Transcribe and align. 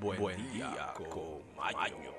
Buen, 0.00 0.52
día, 0.52 0.92
con 0.94 1.42
Maño. 1.56 2.12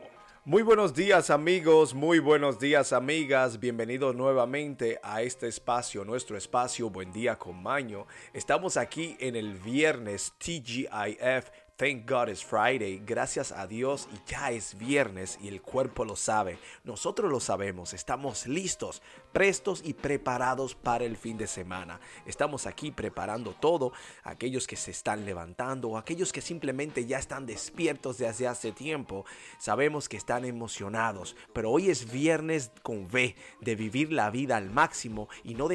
Muy 0.46 0.64
buenos 0.64 0.96
días 0.96 1.30
amigos, 1.30 1.94
muy 1.94 2.20
buenos 2.20 2.58
días 2.58 2.94
amigas, 2.94 3.60
bienvenidos 3.60 4.16
nuevamente 4.16 5.00
a 5.04 5.22
este 5.22 5.48
espacio, 5.48 6.06
nuestro 6.06 6.38
espacio 6.38 6.90
Buen 6.90 7.12
día 7.12 7.38
con 7.38 7.62
Maño. 7.62 8.08
Estamos 8.34 8.78
aquí 8.78 9.16
en 9.20 9.36
el 9.36 9.56
viernes 9.56 10.34
TGIF 10.38 11.50
Thank 11.80 12.10
God 12.10 12.30
it's 12.30 12.44
Friday. 12.44 13.04
Gracias 13.06 13.52
a 13.52 13.68
Dios 13.68 14.10
y 14.12 14.32
ya 14.32 14.50
es 14.50 14.76
viernes 14.80 15.38
y 15.44 15.48
el 15.48 15.62
cuerpo 15.62 16.06
lo 16.06 16.16
sabe. 16.16 16.58
Nosotros 16.84 17.32
lo 17.32 17.40
sabemos. 17.40 17.94
Estamos 17.94 18.48
listos, 18.48 19.04
prestos 19.32 19.84
y 19.86 19.94
preparados 19.94 20.74
para 20.74 21.06
el 21.06 21.18
fin 21.18 21.38
de 21.38 21.46
semana. 21.46 22.00
Estamos 22.26 22.66
aquí 22.66 22.90
preparando 22.90 23.54
todo. 23.54 23.94
Aquellos 24.24 24.66
que 24.66 24.76
se 24.76 24.90
están 24.90 25.24
levantando 25.24 25.90
o 25.90 25.98
aquellos 26.00 26.34
que 26.34 26.42
simplemente 26.42 27.06
ya 27.06 27.20
están 27.20 27.46
despiertos 27.46 28.18
desde 28.18 28.48
hace 28.48 28.72
tiempo. 28.72 29.26
Sabemos 29.60 30.10
que 30.10 30.18
están 30.18 30.46
emocionados. 30.46 31.36
Pero 31.54 31.70
hoy 31.70 31.92
es 31.92 32.12
viernes 32.12 32.72
con 32.82 33.06
V 33.06 33.36
de 33.62 33.76
vivir 33.76 34.12
la 34.12 34.32
vida 34.32 34.58
al 34.58 34.72
máximo 34.72 35.30
y 35.44 35.54
no, 35.54 35.70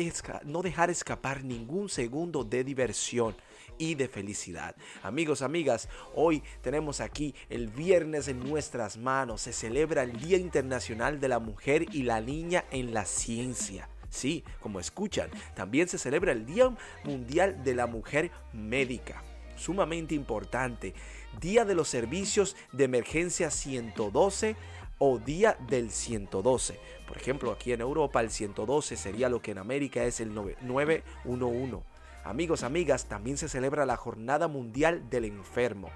no 0.46 0.62
dejar 0.62 0.91
escapar 0.91 1.45
ningún 1.45 1.88
segundo 1.88 2.43
de 2.43 2.65
diversión 2.65 3.37
y 3.78 3.94
de 3.94 4.08
felicidad. 4.08 4.74
Amigos, 5.02 5.42
amigas, 5.42 5.88
hoy 6.14 6.42
tenemos 6.60 7.00
aquí 7.00 7.34
el 7.48 7.68
viernes 7.68 8.28
en 8.28 8.40
nuestras 8.40 8.96
manos. 8.96 9.42
Se 9.42 9.52
celebra 9.52 10.02
el 10.02 10.18
Día 10.20 10.38
Internacional 10.38 11.20
de 11.20 11.28
la 11.28 11.38
Mujer 11.38 11.86
y 11.92 12.02
la 12.02 12.20
Niña 12.20 12.64
en 12.70 12.95
la 12.95 13.04
Ciencia. 13.04 13.88
Sí, 14.10 14.45
como 14.60 14.78
escuchan, 14.78 15.30
también 15.54 15.88
se 15.88 15.98
celebra 15.98 16.32
el 16.32 16.45
Día 16.45 16.74
Mundial 17.04 17.64
de 17.64 17.74
la 17.74 17.86
Mujer 17.86 18.30
Médica 18.52 19.22
sumamente 19.56 20.14
importante. 20.14 20.95
Día 21.40 21.64
de 21.64 21.74
los 21.74 21.88
Servicios 21.88 22.57
de 22.73 22.84
Emergencia 22.84 23.51
112 23.51 24.57
o 24.98 25.18
Día 25.18 25.57
del 25.68 25.90
112. 25.90 26.79
Por 27.07 27.16
ejemplo, 27.16 27.52
aquí 27.52 27.73
en 27.73 27.80
Europa 27.80 28.20
el 28.20 28.30
112 28.30 28.96
sería 28.96 29.29
lo 29.29 29.40
que 29.40 29.52
en 29.52 29.59
América 29.59 30.04
es 30.04 30.20
el 30.20 30.34
911. 30.34 31.91
Amigos, 32.24 32.62
amigas, 32.62 33.06
también 33.06 33.37
se 33.37 33.48
celebra 33.48 33.87
la 33.87 33.96
Jornada 33.96 34.48
Mundial 34.48 35.09
del 35.10 35.24
Enfermo. 35.24 35.90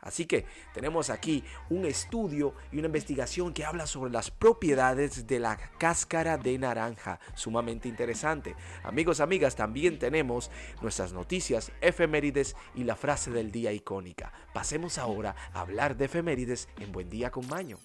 Así 0.00 0.26
que 0.26 0.46
tenemos 0.72 1.10
aquí 1.10 1.44
un 1.68 1.84
estudio 1.84 2.54
y 2.72 2.78
una 2.78 2.86
investigación 2.86 3.52
que 3.52 3.64
habla 3.64 3.86
sobre 3.86 4.12
las 4.12 4.30
propiedades 4.30 5.26
de 5.26 5.40
la 5.40 5.58
cáscara 5.78 6.38
de 6.38 6.56
naranja, 6.56 7.20
sumamente 7.34 7.88
interesante. 7.88 8.54
Amigos, 8.84 9.20
amigas, 9.20 9.56
también 9.56 9.98
tenemos 9.98 10.50
nuestras 10.80 11.12
noticias, 11.12 11.72
efemérides 11.80 12.56
y 12.74 12.84
la 12.84 12.96
frase 12.96 13.30
del 13.30 13.50
día 13.50 13.72
icónica. 13.72 14.32
Pasemos 14.54 14.98
ahora 14.98 15.34
a 15.52 15.60
hablar 15.60 15.96
de 15.96 16.06
efemérides 16.06 16.68
en 16.78 16.92
Buen 16.92 17.10
Día 17.10 17.30
con 17.30 17.46
Maño. 17.48 17.78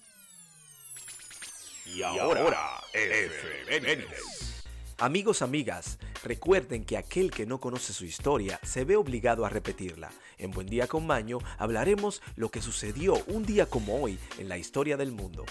Y 1.84 2.02
ahora, 2.02 2.80
efemérides. 2.94 4.63
Amigos, 5.04 5.42
amigas, 5.42 5.98
recuerden 6.22 6.82
que 6.82 6.96
aquel 6.96 7.30
que 7.30 7.44
no 7.44 7.60
conoce 7.60 7.92
su 7.92 8.06
historia 8.06 8.58
se 8.62 8.86
ve 8.86 8.96
obligado 8.96 9.44
a 9.44 9.50
repetirla. 9.50 10.10
En 10.38 10.50
Buen 10.50 10.66
Día 10.66 10.86
con 10.86 11.06
Maño 11.06 11.40
hablaremos 11.58 12.22
lo 12.36 12.50
que 12.50 12.62
sucedió 12.62 13.22
un 13.26 13.44
día 13.44 13.66
como 13.66 14.00
hoy 14.02 14.18
en 14.38 14.48
la 14.48 14.56
historia 14.56 14.96
del 14.96 15.12
mundo. 15.12 15.44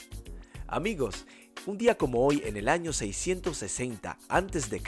Amigos, 0.65 1.27
un 1.67 1.77
día 1.77 1.99
como 1.99 2.25
hoy, 2.25 2.41
en 2.43 2.57
el 2.57 2.67
año 2.67 2.93
660 2.93 4.17
a.C., 4.27 4.81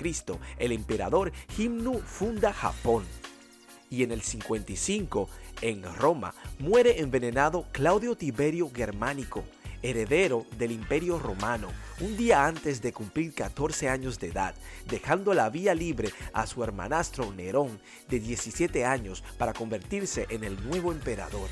el 0.57 0.71
emperador 0.71 1.31
Himnu 1.55 1.99
funda 1.99 2.51
Japón. 2.51 3.05
Y 3.91 4.01
en 4.01 4.11
el 4.11 4.23
55, 4.23 5.29
en 5.61 5.83
Roma, 5.83 6.33
muere 6.57 7.01
envenenado 7.01 7.67
Claudio 7.71 8.15
Tiberio 8.15 8.71
Germánico, 8.73 9.43
heredero 9.85 10.45
del 10.57 10.71
Imperio 10.71 11.19
Romano, 11.19 11.67
un 12.01 12.17
día 12.17 12.45
antes 12.45 12.81
de 12.81 12.91
cumplir 12.91 13.33
14 13.33 13.87
años 13.87 14.19
de 14.19 14.27
edad, 14.27 14.55
dejando 14.87 15.33
la 15.33 15.49
vía 15.49 15.75
libre 15.75 16.09
a 16.33 16.47
su 16.47 16.63
hermanastro 16.63 17.31
Nerón 17.31 17.79
de 18.09 18.19
17 18.19 18.83
años 18.83 19.23
para 19.37 19.53
convertirse 19.53 20.25
en 20.29 20.43
el 20.43 20.61
nuevo 20.67 20.91
emperador. 20.91 21.49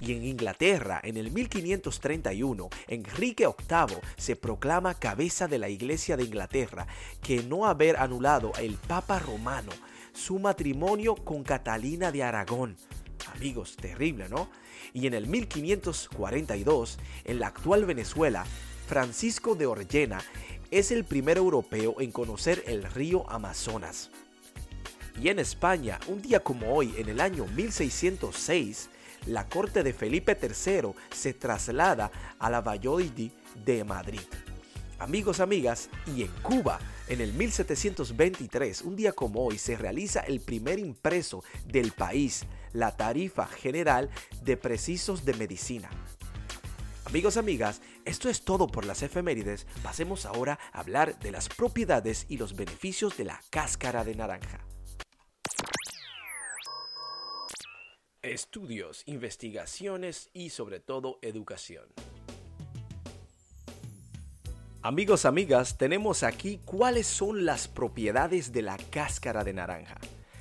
Y 0.00 0.12
en 0.12 0.24
Inglaterra, 0.24 1.00
en 1.02 1.16
el 1.16 1.32
1531, 1.32 2.68
Enrique 2.86 3.46
VIII 3.46 3.98
se 4.16 4.36
proclama 4.36 4.94
cabeza 4.94 5.48
de 5.48 5.58
la 5.58 5.68
Iglesia 5.68 6.16
de 6.16 6.24
Inglaterra, 6.24 6.86
que 7.20 7.42
no 7.42 7.66
haber 7.66 7.96
anulado 7.96 8.52
el 8.60 8.74
Papa 8.74 9.18
Romano 9.18 9.72
su 10.12 10.38
matrimonio 10.38 11.14
con 11.16 11.42
Catalina 11.42 12.12
de 12.12 12.22
Aragón, 12.22 12.76
Amigos, 13.34 13.76
terrible, 13.76 14.28
¿no? 14.28 14.48
Y 14.92 15.06
en 15.06 15.14
el 15.14 15.26
1542, 15.26 16.98
en 17.24 17.40
la 17.40 17.48
actual 17.48 17.84
Venezuela, 17.84 18.44
Francisco 18.86 19.54
de 19.54 19.66
Orellana 19.66 20.20
es 20.70 20.90
el 20.90 21.04
primer 21.04 21.36
europeo 21.36 21.96
en 22.00 22.10
conocer 22.10 22.62
el 22.66 22.84
río 22.84 23.28
Amazonas. 23.30 24.10
Y 25.20 25.28
en 25.28 25.38
España, 25.38 25.98
un 26.06 26.22
día 26.22 26.40
como 26.40 26.72
hoy, 26.72 26.94
en 26.96 27.08
el 27.08 27.20
año 27.20 27.46
1606, 27.46 28.88
la 29.26 29.48
corte 29.48 29.82
de 29.82 29.92
Felipe 29.92 30.38
III 30.40 30.92
se 31.10 31.34
traslada 31.34 32.10
a 32.38 32.50
la 32.50 32.60
Valladolid 32.60 33.30
de 33.64 33.84
Madrid. 33.84 34.20
Amigos, 34.98 35.40
amigas, 35.40 35.90
y 36.06 36.22
en 36.22 36.32
Cuba, 36.42 36.80
en 37.08 37.20
el 37.20 37.32
1723, 37.32 38.82
un 38.82 38.96
día 38.96 39.12
como 39.12 39.44
hoy, 39.44 39.58
se 39.58 39.76
realiza 39.76 40.20
el 40.20 40.40
primer 40.40 40.78
impreso 40.78 41.44
del 41.66 41.92
país, 41.92 42.44
la 42.72 42.96
tarifa 42.96 43.46
general 43.46 44.10
de 44.42 44.56
precisos 44.56 45.24
de 45.24 45.34
medicina. 45.34 45.90
Amigos, 47.04 47.38
amigas, 47.38 47.80
esto 48.04 48.28
es 48.28 48.42
todo 48.42 48.66
por 48.66 48.84
las 48.84 49.02
efemérides. 49.02 49.66
Pasemos 49.82 50.26
ahora 50.26 50.58
a 50.72 50.80
hablar 50.80 51.18
de 51.20 51.30
las 51.30 51.48
propiedades 51.48 52.26
y 52.28 52.36
los 52.36 52.54
beneficios 52.54 53.16
de 53.16 53.24
la 53.24 53.40
cáscara 53.50 54.04
de 54.04 54.14
naranja. 54.14 54.60
Estudios, 58.20 59.04
investigaciones 59.06 60.28
y 60.34 60.50
sobre 60.50 60.80
todo 60.80 61.18
educación. 61.22 61.86
Amigos, 64.82 65.24
amigas, 65.24 65.78
tenemos 65.78 66.22
aquí 66.22 66.60
cuáles 66.64 67.06
son 67.06 67.44
las 67.44 67.68
propiedades 67.68 68.52
de 68.52 68.62
la 68.62 68.76
cáscara 68.76 69.44
de 69.44 69.52
naranja. 69.52 69.96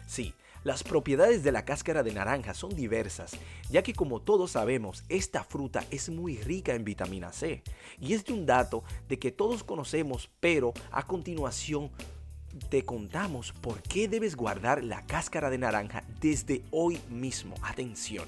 Sí, 0.06 0.34
las 0.68 0.84
propiedades 0.84 1.44
de 1.44 1.54
la 1.54 1.64
cáscara 1.64 2.04
de 2.04 2.12
naranja 2.12 2.54
son 2.54 2.76
diversas, 2.76 3.38
ya 3.70 3.84
que 3.84 3.94
como 3.94 4.20
todos 4.20 4.52
sabemos, 4.52 5.06
esta 5.08 5.46
fruta 5.46 5.86
es 5.92 6.10
muy 6.10 6.40
rica 6.40 6.74
en 6.74 6.84
vitamina 6.84 7.32
C. 7.32 7.64
Y 8.02 8.12
es 8.12 8.26
de 8.26 8.34
un 8.34 8.46
dato 8.46 8.84
de 9.08 9.18
que 9.18 9.32
todos 9.32 9.64
conocemos, 9.64 10.30
pero 10.42 10.74
a 10.92 11.04
continuación 11.04 11.90
te 12.68 12.84
contamos 12.84 13.54
por 13.54 13.82
qué 13.82 14.10
debes 14.10 14.36
guardar 14.36 14.84
la 14.84 15.06
cáscara 15.06 15.50
de 15.50 15.58
naranja 15.58 16.04
desde 16.20 16.64
hoy 16.72 17.00
mismo. 17.10 17.56
Atención. 17.62 18.26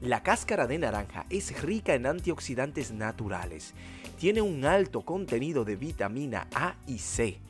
La 0.00 0.22
cáscara 0.22 0.68
de 0.68 0.78
naranja 0.78 1.26
es 1.28 1.60
rica 1.60 1.96
en 1.96 2.06
antioxidantes 2.06 2.92
naturales. 2.92 3.74
Tiene 4.16 4.42
un 4.42 4.64
alto 4.64 5.00
contenido 5.00 5.64
de 5.64 5.74
vitamina 5.74 6.46
A 6.54 6.76
y 6.86 6.98
C, 6.98 7.40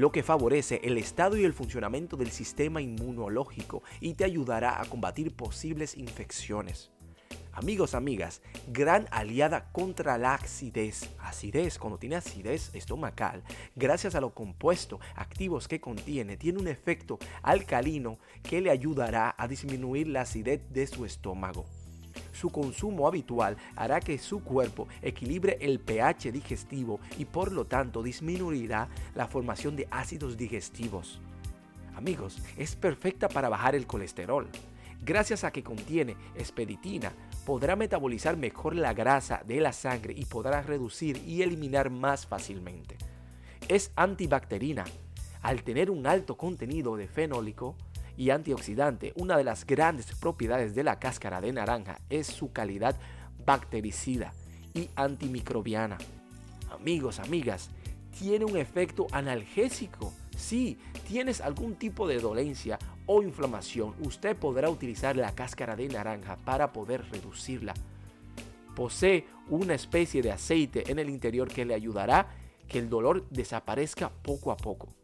lo 0.00 0.12
que 0.12 0.22
favorece 0.22 0.80
el 0.82 0.96
estado 0.96 1.36
y 1.36 1.44
el 1.44 1.52
funcionamiento 1.52 2.16
del 2.16 2.30
sistema 2.30 2.80
inmunológico 2.80 3.82
y 4.00 4.14
te 4.14 4.24
ayudará 4.24 4.80
a 4.80 4.86
combatir 4.86 5.36
posibles 5.36 5.94
infecciones. 5.94 6.90
Amigos, 7.52 7.94
amigas, 7.94 8.40
gran 8.72 9.08
aliada 9.10 9.70
contra 9.72 10.16
la 10.16 10.36
acidez. 10.36 11.10
Acidez, 11.18 11.78
cuando 11.78 11.98
tiene 11.98 12.16
acidez 12.16 12.74
estomacal, 12.74 13.42
gracias 13.76 14.14
a 14.14 14.22
los 14.22 14.32
compuestos 14.32 15.00
activos 15.16 15.68
que 15.68 15.82
contiene, 15.82 16.38
tiene 16.38 16.60
un 16.60 16.68
efecto 16.68 17.18
alcalino 17.42 18.16
que 18.42 18.62
le 18.62 18.70
ayudará 18.70 19.34
a 19.36 19.48
disminuir 19.48 20.08
la 20.08 20.22
acidez 20.22 20.72
de 20.72 20.86
su 20.86 21.04
estómago 21.04 21.66
su 22.40 22.48
consumo 22.48 23.06
habitual 23.06 23.58
hará 23.76 24.00
que 24.00 24.16
su 24.16 24.42
cuerpo 24.42 24.88
equilibre 25.02 25.58
el 25.60 25.78
pH 25.78 26.32
digestivo 26.32 26.98
y 27.18 27.26
por 27.26 27.52
lo 27.52 27.66
tanto 27.66 28.02
disminuirá 28.02 28.88
la 29.14 29.26
formación 29.26 29.76
de 29.76 29.86
ácidos 29.90 30.38
digestivos. 30.38 31.20
Amigos, 31.94 32.38
es 32.56 32.76
perfecta 32.76 33.28
para 33.28 33.50
bajar 33.50 33.74
el 33.74 33.86
colesterol. 33.86 34.48
Gracias 35.02 35.44
a 35.44 35.50
que 35.50 35.62
contiene 35.62 36.16
espeditina, 36.34 37.12
podrá 37.44 37.76
metabolizar 37.76 38.38
mejor 38.38 38.74
la 38.74 38.94
grasa 38.94 39.42
de 39.46 39.60
la 39.60 39.74
sangre 39.74 40.14
y 40.16 40.24
podrá 40.24 40.62
reducir 40.62 41.22
y 41.26 41.42
eliminar 41.42 41.90
más 41.90 42.26
fácilmente. 42.26 42.96
Es 43.68 43.92
antibacterina. 43.96 44.84
Al 45.42 45.62
tener 45.62 45.90
un 45.90 46.06
alto 46.06 46.36
contenido 46.36 46.96
de 46.96 47.06
fenólico, 47.06 47.76
y 48.16 48.30
antioxidante, 48.30 49.12
una 49.16 49.36
de 49.36 49.44
las 49.44 49.66
grandes 49.66 50.06
propiedades 50.14 50.74
de 50.74 50.84
la 50.84 50.98
cáscara 50.98 51.40
de 51.40 51.52
naranja 51.52 51.98
es 52.10 52.26
su 52.26 52.52
calidad 52.52 52.96
bactericida 53.44 54.32
y 54.74 54.88
antimicrobiana. 54.96 55.98
Amigos, 56.70 57.18
amigas, 57.18 57.70
tiene 58.18 58.44
un 58.44 58.56
efecto 58.56 59.06
analgésico. 59.12 60.12
Si 60.36 60.78
tienes 61.06 61.40
algún 61.40 61.74
tipo 61.74 62.06
de 62.06 62.18
dolencia 62.18 62.78
o 63.06 63.22
inflamación, 63.22 63.94
usted 64.00 64.36
podrá 64.36 64.70
utilizar 64.70 65.16
la 65.16 65.34
cáscara 65.34 65.76
de 65.76 65.88
naranja 65.88 66.36
para 66.36 66.72
poder 66.72 67.08
reducirla. 67.10 67.74
Posee 68.74 69.26
una 69.48 69.74
especie 69.74 70.22
de 70.22 70.32
aceite 70.32 70.90
en 70.90 70.98
el 70.98 71.10
interior 71.10 71.48
que 71.48 71.64
le 71.64 71.74
ayudará 71.74 72.28
que 72.68 72.78
el 72.78 72.88
dolor 72.88 73.28
desaparezca 73.30 74.10
poco 74.10 74.52
a 74.52 74.56
poco. 74.56 74.99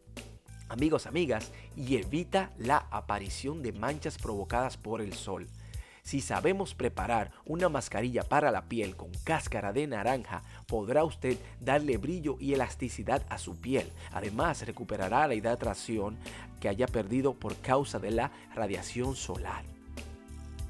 Amigos, 0.76 1.06
amigas, 1.06 1.52
y 1.74 1.96
evita 1.96 2.50
la 2.58 2.86
aparición 2.90 3.62
de 3.62 3.72
manchas 3.72 4.18
provocadas 4.18 4.76
por 4.76 5.00
el 5.00 5.14
sol. 5.14 5.48
Si 6.02 6.20
sabemos 6.20 6.74
preparar 6.74 7.32
una 7.46 7.70
mascarilla 7.70 8.22
para 8.24 8.50
la 8.50 8.68
piel 8.68 8.94
con 8.94 9.10
cáscara 9.24 9.72
de 9.72 9.86
naranja, 9.86 10.42
podrá 10.66 11.02
usted 11.02 11.38
darle 11.60 11.96
brillo 11.96 12.36
y 12.38 12.52
elasticidad 12.52 13.24
a 13.30 13.38
su 13.38 13.58
piel. 13.58 13.90
Además, 14.12 14.66
recuperará 14.66 15.26
la 15.26 15.34
hidratación 15.34 16.18
que 16.60 16.68
haya 16.68 16.86
perdido 16.86 17.32
por 17.32 17.56
causa 17.56 17.98
de 17.98 18.10
la 18.10 18.30
radiación 18.54 19.16
solar. 19.16 19.75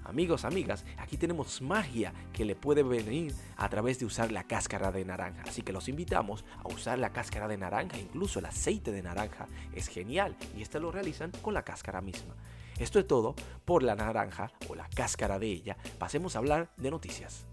Amigos, 0.09 0.45
amigas, 0.45 0.85
aquí 0.99 1.17
tenemos 1.17 1.61
magia 1.61 2.15
que 2.33 2.45
le 2.45 2.55
puede 2.55 2.85
venir 2.85 3.35
a 3.57 3.69
través 3.69 3.99
de 3.99 4.07
usar 4.07 4.31
la 4.31 4.45
cáscara 4.45 4.93
de 4.93 5.05
naranja. 5.05 5.43
Así 5.43 5.63
que 5.63 5.73
los 5.73 5.89
invitamos 5.89 6.45
a 6.63 6.69
usar 6.69 7.01
la 7.01 7.13
cáscara 7.13 7.49
de 7.49 7.57
naranja, 7.57 7.99
incluso 7.99 8.39
el 8.39 8.47
aceite 8.47 8.93
de 8.93 9.03
naranja. 9.03 9.49
Es 9.75 9.89
genial 9.89 10.37
y 10.57 10.63
este 10.63 10.79
lo 10.79 10.93
realizan 10.93 11.33
con 11.43 11.55
la 11.55 11.65
cáscara 11.65 12.01
misma. 12.01 12.37
Esto 12.79 13.01
es 13.01 13.09
todo 13.09 13.35
por 13.65 13.83
la 13.83 13.97
naranja 13.97 14.53
o 14.69 14.77
la 14.77 14.89
cáscara 14.89 15.41
de 15.41 15.49
ella. 15.49 15.77
Pasemos 15.99 16.37
a 16.37 16.39
hablar 16.39 16.71
de 16.77 16.93
noticias. 16.93 17.45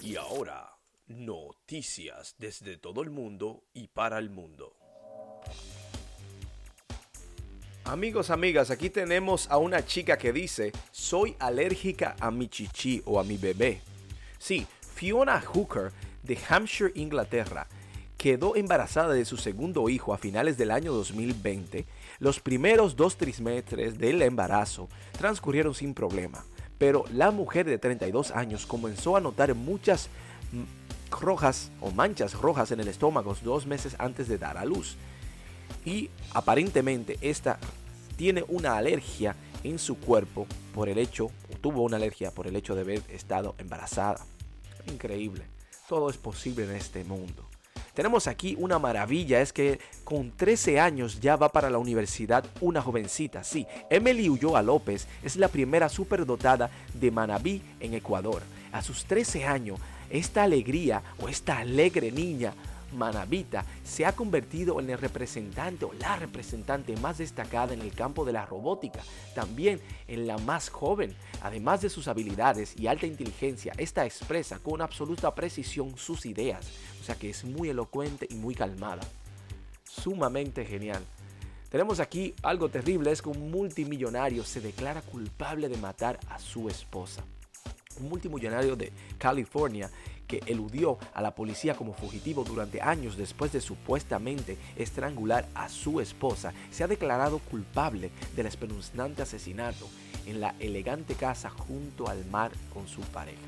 Y 0.00 0.16
ahora, 0.16 0.78
noticias 1.08 2.36
desde 2.38 2.78
todo 2.78 3.02
el 3.02 3.10
mundo 3.10 3.64
y 3.74 3.88
para 3.88 4.18
el 4.18 4.30
mundo. 4.30 4.83
Amigos, 7.86 8.30
amigas, 8.30 8.70
aquí 8.70 8.88
tenemos 8.88 9.46
a 9.50 9.58
una 9.58 9.84
chica 9.84 10.16
que 10.16 10.32
dice, 10.32 10.72
soy 10.90 11.36
alérgica 11.38 12.16
a 12.18 12.30
mi 12.30 12.48
chichi 12.48 13.02
o 13.04 13.20
a 13.20 13.24
mi 13.24 13.36
bebé. 13.36 13.82
Sí, 14.38 14.66
Fiona 14.94 15.38
Hooker 15.42 15.92
de 16.22 16.38
Hampshire, 16.48 16.92
Inglaterra, 16.94 17.66
quedó 18.16 18.56
embarazada 18.56 19.12
de 19.12 19.26
su 19.26 19.36
segundo 19.36 19.90
hijo 19.90 20.14
a 20.14 20.18
finales 20.18 20.56
del 20.56 20.70
año 20.70 20.94
2020, 20.94 21.84
los 22.20 22.40
primeros 22.40 22.96
dos 22.96 23.18
trimestres 23.18 23.98
del 23.98 24.22
embarazo 24.22 24.88
transcurrieron 25.18 25.74
sin 25.74 25.92
problema, 25.92 26.42
pero 26.78 27.04
la 27.12 27.32
mujer 27.32 27.66
de 27.66 27.76
32 27.76 28.30
años 28.30 28.64
comenzó 28.64 29.14
a 29.14 29.20
notar 29.20 29.54
muchas 29.54 30.08
rojas 31.10 31.70
o 31.82 31.90
manchas 31.90 32.32
rojas 32.32 32.70
en 32.70 32.80
el 32.80 32.88
estómago 32.88 33.36
dos 33.44 33.66
meses 33.66 33.94
antes 33.98 34.26
de 34.26 34.38
dar 34.38 34.56
a 34.56 34.64
luz. 34.64 34.96
Y 35.84 36.10
aparentemente 36.32 37.18
esta 37.20 37.58
tiene 38.16 38.44
una 38.48 38.76
alergia 38.76 39.36
en 39.62 39.78
su 39.78 39.96
cuerpo 39.98 40.46
por 40.74 40.88
el 40.88 40.98
hecho, 40.98 41.26
o 41.26 41.56
tuvo 41.60 41.82
una 41.82 41.96
alergia 41.96 42.30
por 42.30 42.46
el 42.46 42.56
hecho 42.56 42.74
de 42.74 42.82
haber 42.82 43.02
estado 43.08 43.54
embarazada. 43.58 44.24
Increíble. 44.86 45.44
Todo 45.88 46.10
es 46.10 46.16
posible 46.16 46.64
en 46.64 46.72
este 46.72 47.04
mundo. 47.04 47.48
Tenemos 47.94 48.26
aquí 48.26 48.56
una 48.58 48.80
maravilla, 48.80 49.40
es 49.40 49.52
que 49.52 49.78
con 50.02 50.32
13 50.32 50.80
años 50.80 51.20
ya 51.20 51.36
va 51.36 51.48
para 51.48 51.70
la 51.70 51.78
universidad 51.78 52.44
una 52.60 52.82
jovencita. 52.82 53.44
Sí, 53.44 53.66
Emily 53.88 54.28
Ulloa 54.28 54.62
López 54.62 55.06
es 55.22 55.36
la 55.36 55.46
primera 55.46 55.88
superdotada 55.88 56.70
de 56.92 57.12
Manabí 57.12 57.62
en 57.78 57.94
Ecuador. 57.94 58.42
A 58.72 58.82
sus 58.82 59.04
13 59.04 59.44
años, 59.44 59.78
esta 60.10 60.42
alegría 60.42 61.04
o 61.20 61.28
esta 61.28 61.58
alegre 61.58 62.10
niña 62.10 62.52
Manabita 62.94 63.64
se 63.82 64.06
ha 64.06 64.14
convertido 64.14 64.80
en 64.80 64.90
el 64.90 64.98
representante 64.98 65.84
o 65.84 65.92
la 65.94 66.16
representante 66.16 66.96
más 66.96 67.18
destacada 67.18 67.74
en 67.74 67.80
el 67.80 67.92
campo 67.92 68.24
de 68.24 68.32
la 68.32 68.46
robótica, 68.46 69.00
también 69.34 69.80
en 70.08 70.26
la 70.26 70.38
más 70.38 70.68
joven. 70.68 71.14
Además 71.42 71.82
de 71.82 71.90
sus 71.90 72.08
habilidades 72.08 72.74
y 72.78 72.86
alta 72.86 73.06
inteligencia, 73.06 73.72
esta 73.76 74.04
expresa 74.06 74.58
con 74.58 74.80
absoluta 74.80 75.34
precisión 75.34 75.96
sus 75.96 76.26
ideas, 76.26 76.66
o 77.00 77.04
sea 77.04 77.14
que 77.14 77.30
es 77.30 77.44
muy 77.44 77.68
elocuente 77.68 78.26
y 78.30 78.34
muy 78.34 78.54
calmada. 78.54 79.02
Sumamente 79.84 80.64
genial. 80.64 81.04
Tenemos 81.74 81.98
aquí 81.98 82.34
algo 82.42 82.68
terrible, 82.68 83.10
es 83.10 83.20
que 83.20 83.30
un 83.30 83.50
multimillonario 83.50 84.44
se 84.44 84.60
declara 84.60 85.02
culpable 85.02 85.68
de 85.68 85.76
matar 85.76 86.20
a 86.28 86.38
su 86.38 86.68
esposa. 86.68 87.24
Un 88.00 88.08
multimillonario 88.08 88.76
de 88.76 88.92
California 89.18 89.90
que 90.26 90.42
eludió 90.46 90.98
a 91.12 91.22
la 91.22 91.34
policía 91.34 91.74
como 91.74 91.94
fugitivo 91.94 92.44
durante 92.44 92.80
años 92.80 93.16
después 93.16 93.52
de 93.52 93.60
supuestamente 93.60 94.58
estrangular 94.76 95.46
a 95.54 95.68
su 95.68 96.00
esposa, 96.00 96.52
se 96.70 96.84
ha 96.84 96.88
declarado 96.88 97.38
culpable 97.38 98.10
del 98.36 98.46
espeluznante 98.46 99.22
asesinato 99.22 99.88
en 100.26 100.40
la 100.40 100.54
elegante 100.58 101.14
casa 101.14 101.50
junto 101.50 102.08
al 102.08 102.24
mar 102.26 102.52
con 102.72 102.88
su 102.88 103.00
pareja. 103.00 103.38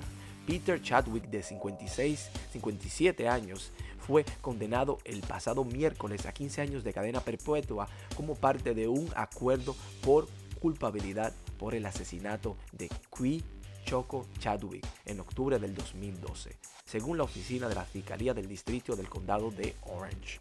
Peter 0.46 0.80
Chadwick, 0.80 1.24
de 1.28 1.42
56, 1.42 2.30
57 2.52 3.28
años, 3.28 3.72
fue 3.98 4.24
condenado 4.40 4.98
el 5.04 5.20
pasado 5.20 5.64
miércoles 5.64 6.26
a 6.26 6.32
15 6.32 6.60
años 6.60 6.84
de 6.84 6.92
cadena 6.92 7.20
perpetua 7.20 7.88
como 8.16 8.36
parte 8.36 8.72
de 8.72 8.86
un 8.86 9.10
acuerdo 9.16 9.74
por 10.02 10.28
culpabilidad 10.60 11.32
por 11.58 11.74
el 11.74 11.84
asesinato 11.86 12.56
de 12.72 12.88
Qui 13.16 13.42
Choco 13.86 14.26
Chadwick 14.40 14.84
en 15.04 15.20
octubre 15.20 15.60
del 15.60 15.72
2012, 15.72 16.56
según 16.84 17.18
la 17.18 17.22
oficina 17.22 17.68
de 17.68 17.76
la 17.76 17.84
Fiscalía 17.84 18.34
del 18.34 18.48
Distrito 18.48 18.96
del 18.96 19.08
Condado 19.08 19.52
de 19.52 19.76
Orange. 19.82 20.40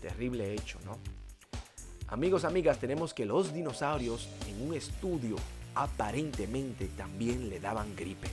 Terrible 0.00 0.54
hecho, 0.54 0.78
¿no? 0.86 0.96
Amigos, 2.08 2.44
amigas, 2.44 2.78
tenemos 2.78 3.12
que 3.12 3.26
los 3.26 3.52
dinosaurios 3.52 4.30
en 4.48 4.66
un 4.66 4.74
estudio 4.74 5.36
aparentemente 5.74 6.86
también 6.96 7.50
le 7.50 7.60
daban 7.60 7.94
gripe. 7.94 8.28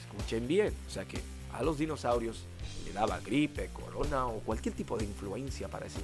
Escuchen 0.00 0.48
bien, 0.48 0.74
o 0.88 0.90
sea 0.90 1.04
que 1.04 1.20
a 1.52 1.62
los 1.62 1.78
dinosaurios 1.78 2.44
le 2.84 2.92
daba 2.92 3.20
gripe, 3.20 3.70
corona 3.72 4.26
o 4.26 4.40
cualquier 4.40 4.74
tipo 4.74 4.98
de 4.98 5.04
influencia 5.04 5.68
para 5.68 5.86
ese. 5.86 6.00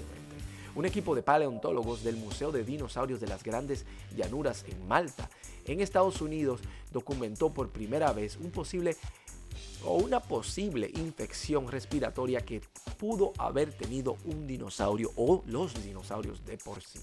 Un 0.74 0.86
equipo 0.86 1.14
de 1.14 1.22
paleontólogos 1.22 2.02
del 2.02 2.16
Museo 2.16 2.50
de 2.50 2.64
Dinosaurios 2.64 3.20
de 3.20 3.26
las 3.26 3.42
Grandes 3.42 3.84
Llanuras 4.16 4.64
en 4.68 4.88
Malta, 4.88 5.28
en 5.66 5.80
Estados 5.80 6.20
Unidos, 6.20 6.60
documentó 6.92 7.50
por 7.50 7.68
primera 7.68 8.12
vez 8.12 8.36
un 8.36 8.50
posible 8.50 8.96
o 9.84 9.96
una 9.96 10.20
posible 10.20 10.90
infección 10.94 11.68
respiratoria 11.68 12.40
que 12.40 12.62
pudo 12.98 13.32
haber 13.38 13.72
tenido 13.72 14.16
un 14.24 14.46
dinosaurio 14.46 15.10
o 15.16 15.42
los 15.46 15.74
dinosaurios 15.82 16.44
de 16.46 16.56
por 16.56 16.82
sí. 16.82 17.00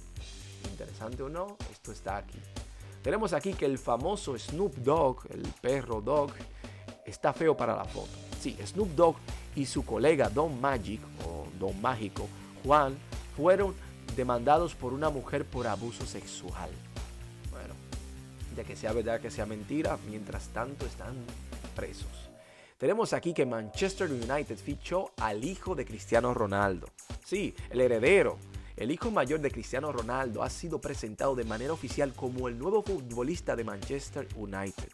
Interesante 0.72 1.24
o 1.24 1.30
no, 1.30 1.58
esto 1.72 1.92
está 1.92 2.18
aquí. 2.18 2.40
Tenemos 3.04 3.34
aquí 3.34 3.54
que 3.54 3.66
el 3.66 3.78
famoso 3.78 4.38
Snoop 4.38 4.76
Dogg, 4.78 5.26
el 5.30 5.44
perro 5.62 6.02
Dog, 6.02 6.32
está 7.06 7.34
feo 7.34 7.56
para 7.56 7.76
la 7.76 7.86
foto. 7.86 8.10
Sí, 8.42 8.58
Snoop 8.66 8.90
Dogg 8.90 9.16
y 9.56 9.66
su 9.66 9.86
colega 9.86 10.30
Don 10.30 10.60
Magic 10.60 11.02
o 11.26 11.48
Don 11.60 11.80
Mágico, 11.82 12.28
Juan, 12.64 12.98
fueron 13.40 13.74
demandados 14.18 14.76
por 14.76 14.92
una 14.92 15.10
mujer 15.10 15.46
por 15.46 15.66
abuso 15.66 16.06
sexual. 16.06 16.70
Bueno, 17.52 17.74
ya 18.54 18.66
que 18.66 18.76
sea 18.76 18.92
verdad 18.92 19.22
que 19.22 19.32
sea 19.32 19.46
mentira, 19.46 19.98
mientras 20.10 20.50
tanto 20.50 20.86
están 20.86 21.16
presos. 21.74 22.30
Tenemos 22.78 23.14
aquí 23.14 23.34
que 23.34 23.46
Manchester 23.46 24.12
United 24.12 24.58
fichó 24.58 25.12
al 25.16 25.46
hijo 25.46 25.74
de 25.74 25.86
Cristiano 25.86 26.34
Ronaldo. 26.34 26.90
Sí, 27.24 27.56
el 27.70 27.80
heredero. 27.80 28.38
El 28.76 28.92
hijo 28.92 29.10
mayor 29.10 29.40
de 29.40 29.52
Cristiano 29.52 29.94
Ronaldo 29.94 30.44
ha 30.44 30.50
sido 30.50 30.82
presentado 30.82 31.34
de 31.34 31.46
manera 31.46 31.72
oficial 31.72 32.14
como 32.14 32.50
el 32.50 32.60
nuevo 32.60 32.84
futbolista 32.84 33.56
de 33.56 33.64
Manchester 33.64 34.28
United. 34.36 34.90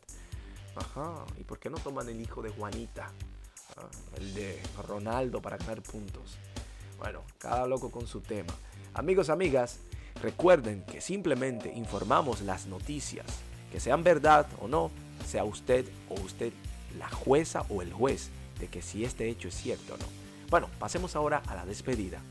Ajá, 0.76 1.26
¿y 1.40 1.44
por 1.44 1.58
qué 1.58 1.72
no 1.72 1.78
toman 1.80 2.10
el 2.10 2.22
hijo 2.22 2.44
de 2.44 2.50
Juanita? 2.52 3.10
Ah, 3.76 3.90
el 4.18 4.36
de 4.36 4.62
Ronaldo 4.88 5.42
para 5.42 5.58
ganar 5.58 5.82
puntos. 5.82 6.38
Bueno, 6.98 7.24
cada 7.38 7.68
loco 7.68 7.92
con 7.92 8.08
su 8.08 8.22
tema. 8.22 8.54
Amigos, 8.94 9.30
amigas, 9.30 9.80
recuerden 10.22 10.84
que 10.84 11.02
simplemente 11.02 11.74
informamos 11.74 12.42
las 12.42 12.68
noticias, 12.68 13.26
que 13.72 13.80
sean 13.80 14.04
verdad 14.04 14.48
o 14.62 14.68
no, 14.68 14.92
sea 15.26 15.44
usted 15.44 15.86
o 16.10 16.14
usted 16.22 16.54
la 16.98 17.10
jueza 17.10 17.66
o 17.70 17.82
el 17.82 17.92
juez 17.92 18.30
de 18.60 18.68
que 18.68 18.82
si 18.82 19.04
este 19.04 19.30
hecho 19.30 19.50
es 19.50 19.56
cierto 19.56 19.96
o 19.96 19.98
no. 19.98 20.06
Bueno, 20.50 20.70
pasemos 20.80 21.16
ahora 21.16 21.42
a 21.48 21.56
la 21.56 21.66
despedida. 21.66 22.22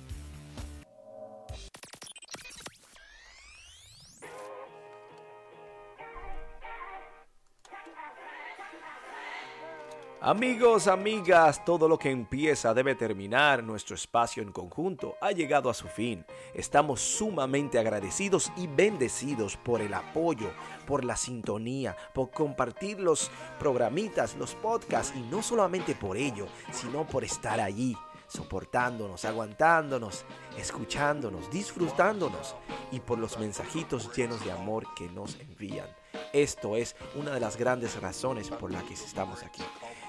Amigos, 10.27 10.87
amigas, 10.87 11.63
todo 11.67 11.87
lo 11.87 11.99
que 11.99 12.11
empieza 12.11 12.73
debe 12.73 12.95
terminar. 12.95 13.63
Nuestro 13.63 13.95
espacio 13.95 14.43
en 14.43 14.53
conjunto 14.53 15.19
ha 15.21 15.33
llegado 15.33 15.69
a 15.69 15.75
su 15.75 15.87
fin. 15.87 16.25
Estamos 16.55 17.03
sumamente 17.03 17.79
agradecidos 17.79 18.51
y 18.57 18.67
bendecidos 18.67 19.59
por 19.59 19.83
el 19.83 19.93
apoyo, 19.93 20.51
por 20.87 21.05
la 21.05 21.15
sintonía, 21.15 21.95
por 22.15 22.31
compartir 22.31 23.01
los 23.01 23.31
programitas, 23.59 24.35
los 24.37 24.55
podcasts 24.55 25.15
y 25.15 25.21
no 25.21 25.43
solamente 25.43 25.95
por 25.95 26.17
ello, 26.17 26.47
sino 26.73 27.07
por 27.07 27.23
estar 27.23 27.61
allí 27.61 27.95
soportándonos, 28.27 29.27
aguantándonos, 29.27 30.25
escuchándonos, 30.57 31.51
disfrutándonos 31.51 32.57
y 32.91 33.01
por 33.01 33.19
los 33.19 33.39
mensajitos 33.39 34.11
llenos 34.17 34.43
de 34.43 34.53
amor 34.53 34.87
que 34.95 35.07
nos 35.09 35.39
envían. 35.39 35.89
Esto 36.33 36.77
es 36.77 36.97
una 37.15 37.33
de 37.33 37.41
las 37.41 37.57
grandes 37.57 38.01
razones 38.01 38.49
por 38.49 38.73
las 38.73 38.83
que 38.85 38.95
estamos 38.95 39.43
aquí. 39.43 39.63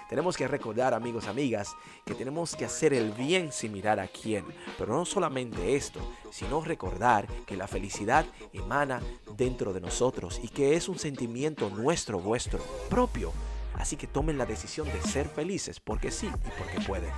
Tenemos 0.09 0.37
que 0.37 0.47
recordar, 0.47 0.93
amigos, 0.93 1.27
amigas, 1.27 1.75
que 2.05 2.13
tenemos 2.13 2.55
que 2.55 2.65
hacer 2.65 2.93
el 2.93 3.11
bien 3.11 3.51
sin 3.51 3.71
mirar 3.71 3.99
a 3.99 4.07
quién. 4.07 4.45
Pero 4.77 4.95
no 4.95 5.03
solamente 5.03 5.75
esto, 5.75 5.99
sino 6.31 6.61
recordar 6.61 7.27
que 7.45 7.57
la 7.57 7.67
felicidad 7.67 8.25
emana 8.53 9.01
dentro 9.35 9.73
de 9.73 9.81
nosotros 9.81 10.39
y 10.43 10.49
que 10.49 10.75
es 10.75 10.87
un 10.89 10.99
sentimiento 10.99 11.71
nuestro, 11.71 12.19
vuestro, 12.19 12.59
propio. 12.87 13.31
Así 13.73 13.97
que 13.97 14.07
tomen 14.07 14.37
la 14.37 14.45
decisión 14.45 14.87
de 14.87 15.01
ser 15.01 15.27
felices 15.27 15.79
porque 15.79 16.11
sí 16.11 16.27
y 16.27 16.49
porque 16.59 16.85
pueden. 16.85 17.11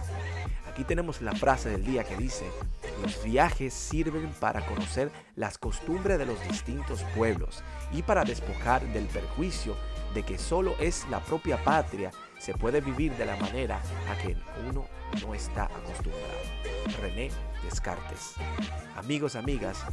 Aquí 0.65 0.85
tenemos 0.85 1.21
la 1.21 1.33
frase 1.33 1.69
del 1.69 1.83
día 1.83 2.03
que 2.03 2.15
dice, 2.15 2.45
los 3.01 3.21
viajes 3.23 3.73
sirven 3.73 4.31
para 4.39 4.65
conocer 4.65 5.11
las 5.35 5.57
costumbres 5.57 6.17
de 6.17 6.25
los 6.25 6.41
distintos 6.47 7.03
pueblos 7.15 7.63
y 7.91 8.01
para 8.01 8.23
despojar 8.23 8.81
del 8.93 9.05
perjuicio 9.07 9.75
de 10.13 10.23
que 10.23 10.37
solo 10.37 10.75
es 10.79 11.05
la 11.09 11.19
propia 11.19 11.63
patria 11.63 12.11
se 12.39 12.53
puede 12.53 12.81
vivir 12.81 13.15
de 13.15 13.25
la 13.25 13.35
manera 13.37 13.81
a 14.09 14.17
que 14.17 14.37
uno 14.69 14.85
no 15.21 15.33
está 15.33 15.65
acostumbrado. 15.65 16.39
René 17.01 17.29
Descartes. 17.63 18.35
Amigos, 18.95 19.35
amigas, 19.35 19.83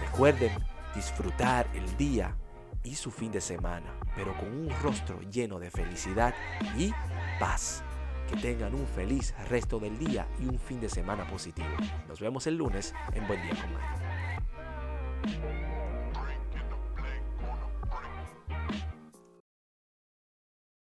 recuerden 0.00 0.52
disfrutar 0.94 1.68
el 1.74 1.96
día 1.96 2.36
y 2.82 2.94
su 2.94 3.10
fin 3.10 3.32
de 3.32 3.40
semana, 3.40 3.92
pero 4.14 4.36
con 4.36 4.48
un 4.48 4.70
rostro 4.82 5.20
lleno 5.22 5.58
de 5.58 5.70
felicidad 5.70 6.34
y 6.76 6.92
paz. 7.38 7.82
Que 8.28 8.36
tengan 8.36 8.74
un 8.74 8.86
feliz 8.88 9.34
resto 9.48 9.78
del 9.78 9.98
día 9.98 10.26
y 10.40 10.46
un 10.46 10.58
fin 10.58 10.80
de 10.80 10.88
semana 10.88 11.28
positivo. 11.28 11.68
Nos 12.08 12.18
vemos 12.18 12.46
el 12.48 12.56
lunes 12.56 12.92
en 13.12 13.26
Buen 13.28 13.40
Día 13.42 13.54
con 13.54 13.70